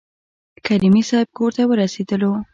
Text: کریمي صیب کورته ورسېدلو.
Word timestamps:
کریمي 0.65 1.03
صیب 1.09 1.27
کورته 1.37 1.63
ورسېدلو. 1.65 2.31